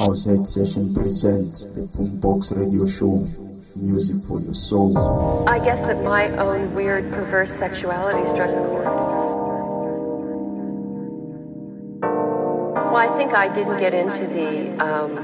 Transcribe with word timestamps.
Outside 0.00 0.46
Session 0.46 0.94
presents 0.94 1.66
the 1.66 1.82
Boombox 1.98 2.56
Radio 2.56 2.86
Show. 2.86 3.24
Music 3.74 4.22
for 4.22 4.40
your 4.40 4.54
soul. 4.54 5.48
I 5.48 5.58
guess 5.58 5.80
that 5.80 6.02
my 6.04 6.28
own 6.36 6.72
weird, 6.72 7.10
perverse 7.10 7.50
sexuality 7.50 8.24
struck 8.26 8.50
a 8.50 8.66
chord. 8.66 8.84
Well, 12.74 12.96
I 12.96 13.08
think 13.16 13.32
I 13.32 13.52
didn't 13.52 13.80
get 13.80 13.92
into 13.92 14.24
the. 14.26 14.70
Um, 14.78 15.16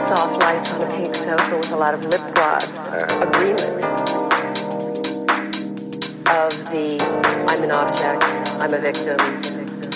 soft 0.00 0.40
lights 0.40 0.72
on 0.74 0.82
a 0.82 0.86
pink 0.94 1.12
sofa 1.12 1.56
with 1.56 1.72
a 1.72 1.76
lot 1.76 1.92
of 1.92 2.04
lip 2.04 2.20
gloss 2.34 2.92
agreement 3.20 3.82
of 3.82 4.15
I'm 6.76 7.62
an 7.64 7.70
object, 7.70 8.22
I'm 8.60 8.74
a 8.74 8.78
victim, 8.78 9.16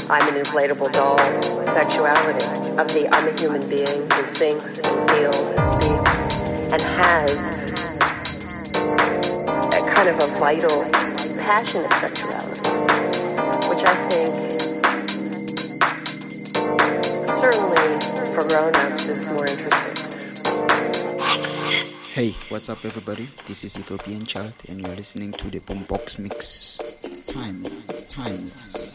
I'm 0.08 0.26
an 0.28 0.42
inflatable 0.42 0.90
doll 0.92 1.18
sexuality 1.66 2.46
of 2.80 2.88
the 2.94 3.06
I'm 3.12 3.28
a 3.28 3.38
human 3.38 3.60
being 3.68 4.08
who 4.08 4.22
thinks 4.22 4.78
and 4.78 5.10
feels 5.10 5.50
and 5.50 5.68
speaks 5.68 6.20
and 6.72 6.80
has 6.80 7.48
a 9.76 9.80
kind 9.92 10.08
of 10.08 10.16
a 10.22 10.26
vital, 10.40 10.88
passionate 11.36 11.92
sexuality, 12.00 12.70
which 13.68 13.84
I 13.84 13.94
think 14.08 14.34
certainly 17.28 18.00
for 18.34 18.48
grown-ups 18.48 19.06
is 19.06 19.26
more 19.26 19.46
interesting. 19.46 19.96
Hey, 22.12 22.34
what's 22.48 22.68
up, 22.68 22.84
everybody? 22.84 23.28
This 23.46 23.64
is 23.64 23.78
Ethiopian 23.78 24.24
Child, 24.24 24.54
and 24.68 24.80
you're 24.80 24.96
listening 24.96 25.32
to 25.32 25.48
the 25.48 25.60
Boombox 25.60 26.18
Mix. 26.18 26.69
It's 26.82 27.20
time. 27.20 27.66
It's 27.90 28.04
timeless. 28.04 28.90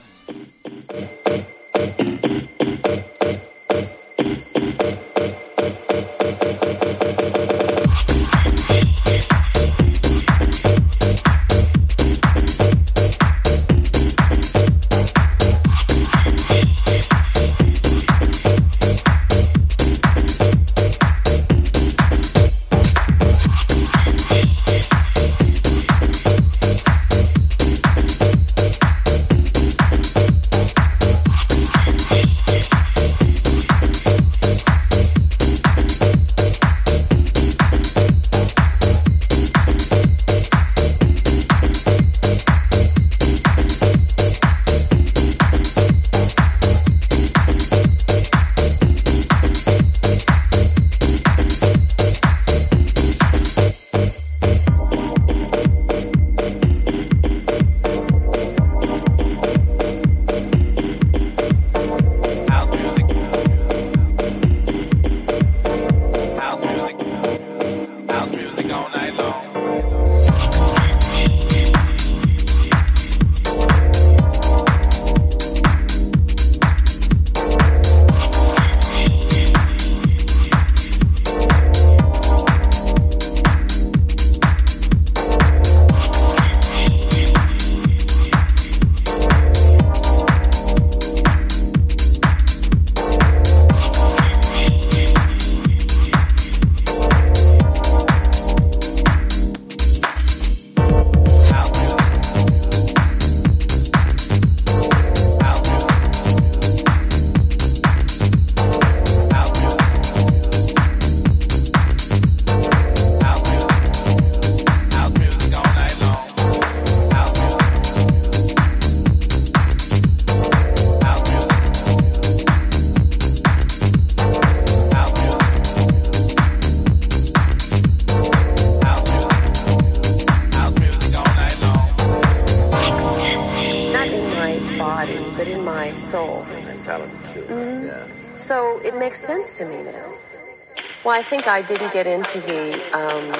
Think 141.35 141.47
I 141.49 141.61
didn't 141.63 141.91
get 141.91 142.07
into 142.07 142.39
the 142.39 142.81
um, 142.97 143.35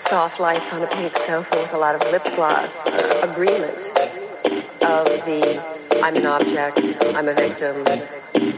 soft 0.00 0.40
lights 0.40 0.72
on 0.72 0.82
a 0.82 0.88
pink 0.88 1.16
sofa 1.16 1.56
with 1.56 1.72
a 1.72 1.78
lot 1.78 1.94
of 1.94 2.00
lip 2.10 2.24
gloss 2.34 2.84
agreement 3.22 3.92
of 4.82 5.06
the 5.24 5.62
I'm 6.02 6.16
an 6.16 6.26
object, 6.26 6.96
I'm 7.14 7.28
a 7.28 7.34
victim, 7.34 7.76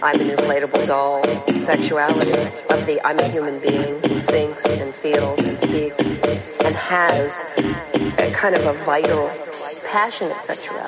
I'm 0.02 0.18
an 0.18 0.30
inflatable 0.34 0.86
doll 0.86 1.22
sexuality 1.60 2.32
of 2.70 2.86
the 2.86 3.02
I'm 3.04 3.18
a 3.18 3.28
human 3.28 3.60
being 3.60 4.00
who 4.00 4.18
thinks 4.20 4.64
and 4.64 4.94
feels 4.94 5.40
and 5.40 5.60
speaks 5.60 6.12
and 6.64 6.74
has 6.74 7.42
a 7.58 8.32
kind 8.32 8.54
of 8.54 8.64
a 8.64 8.72
vital, 8.84 9.30
passionate 9.90 10.36
sexuality. 10.36 10.83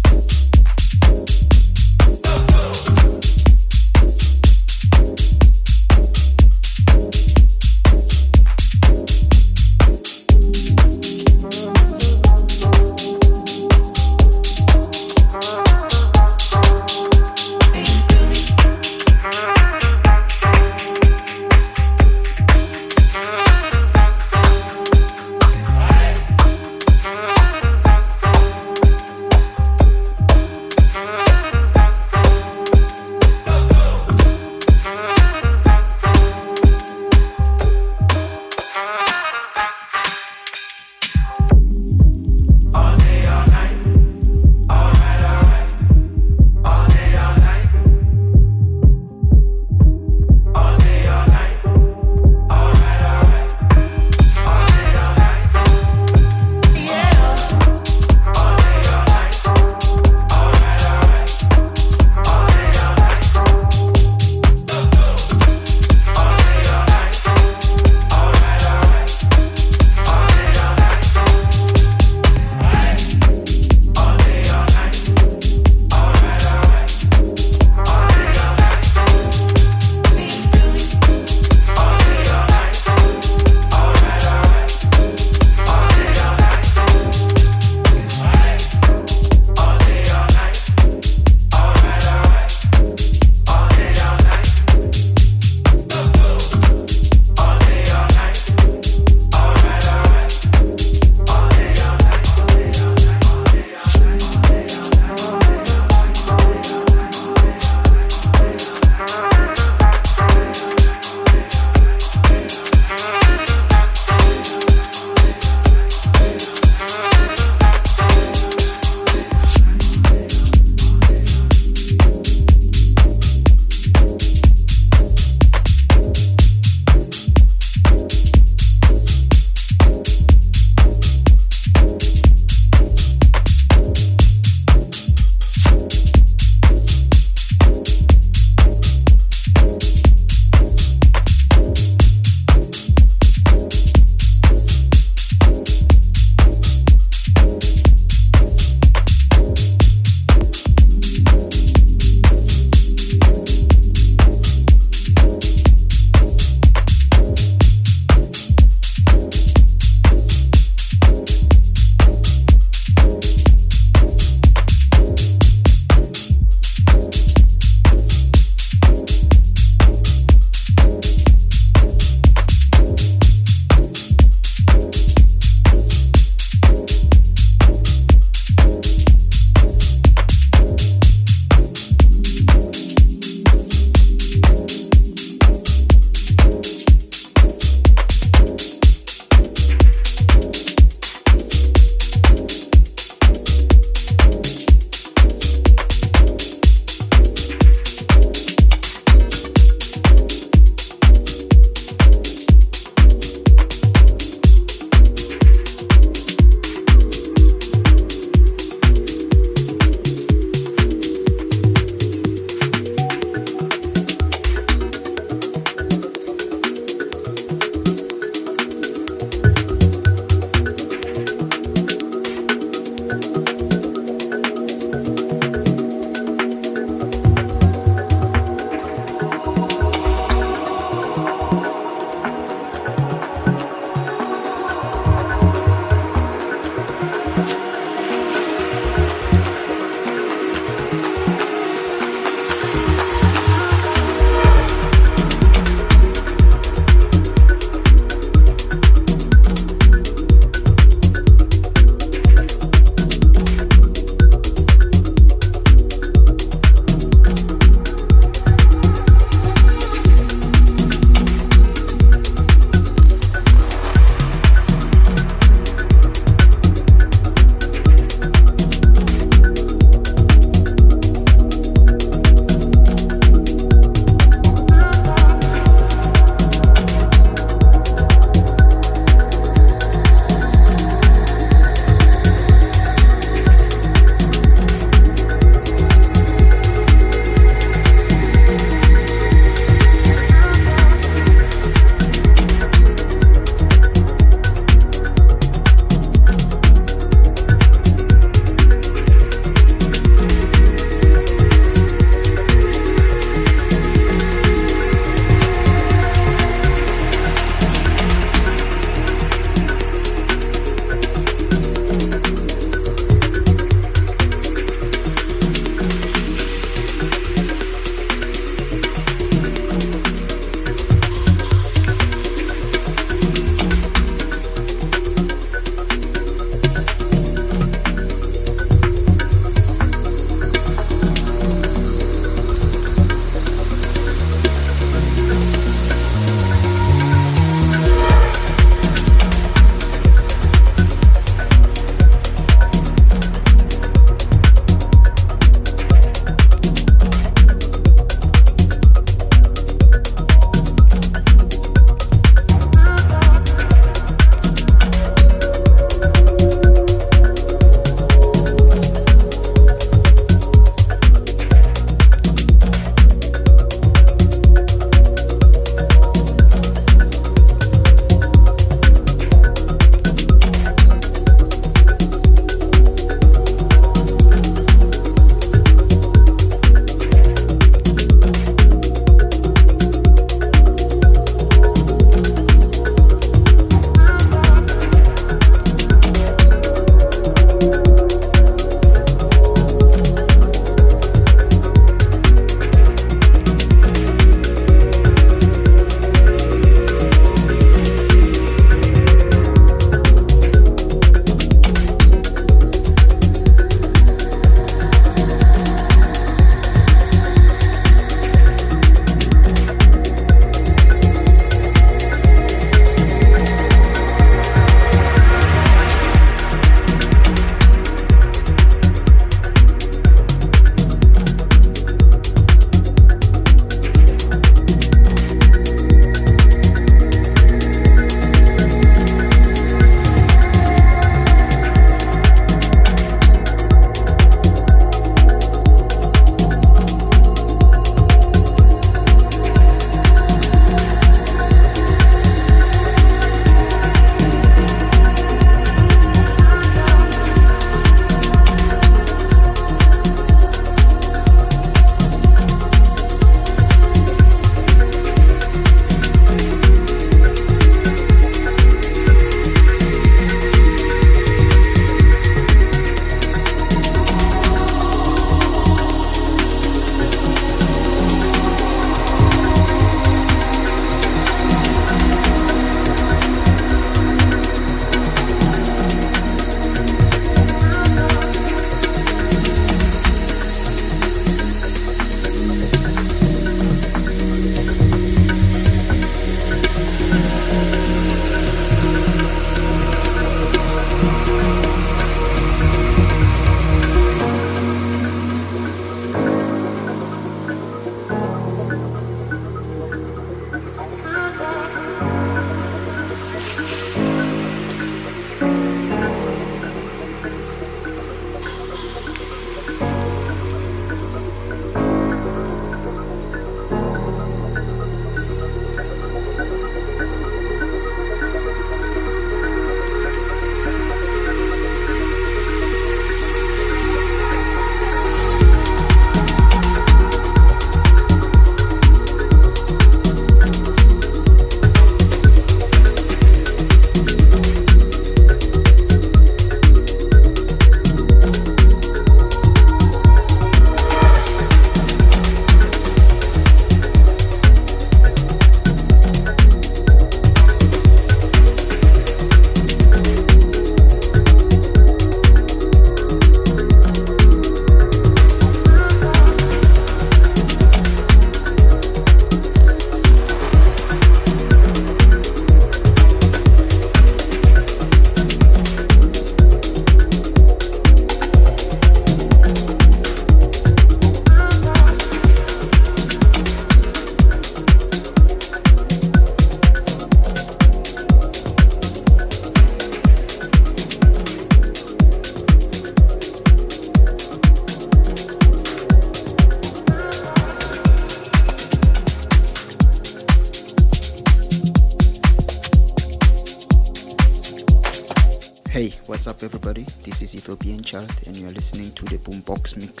To 598.95 599.05
the 599.05 599.17
Boombox 599.17 599.77
Mix. 599.77 600.00